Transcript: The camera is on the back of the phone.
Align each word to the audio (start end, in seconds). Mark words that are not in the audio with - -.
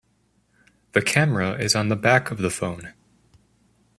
The 0.93 1.03
camera 1.03 1.51
is 1.59 1.75
on 1.75 1.89
the 1.89 1.95
back 1.95 2.31
of 2.31 2.39
the 2.39 2.49
phone. 2.49 2.95